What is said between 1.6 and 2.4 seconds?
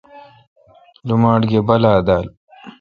بالہ دال